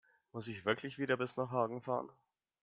Muss 0.31 0.47
ich 0.47 0.65
wirklich 0.65 0.97
wieder 0.97 1.15
bis 1.15 1.37
nach 1.37 1.51
Hagen 1.51 1.79
fahren? 1.83 2.09